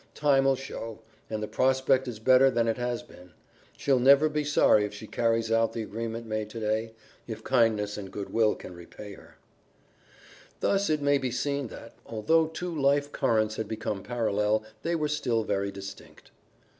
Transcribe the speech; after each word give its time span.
Time'll 0.15 0.55
show, 0.55 0.97
and 1.29 1.43
the 1.43 1.47
prospect 1.47 2.07
is 2.07 2.17
better 2.17 2.49
than 2.49 2.67
it 2.67 2.77
has 2.77 3.03
been 3.03 3.27
yet. 3.27 3.35
She'll 3.77 3.99
never 3.99 4.29
be 4.29 4.43
sorry 4.43 4.83
if 4.83 4.95
she 4.95 5.05
carries 5.05 5.51
out 5.51 5.73
the 5.73 5.83
agreement 5.83 6.25
made 6.25 6.49
today, 6.49 6.93
if 7.27 7.43
kindness 7.43 7.99
and 7.99 8.09
good 8.09 8.33
will 8.33 8.55
can 8.55 8.73
repay 8.73 9.13
her." 9.13 9.35
Thus 10.59 10.89
it 10.89 11.03
may 11.03 11.19
be 11.19 11.29
seen 11.29 11.67
that, 11.67 11.93
although 12.03 12.47
two 12.47 12.73
life 12.75 13.11
currents 13.11 13.57
had 13.57 13.67
become 13.67 14.01
parallel, 14.01 14.63
they 14.81 14.95
were 14.95 15.07
still 15.07 15.43
very 15.43 15.69
distinct. 15.71 16.31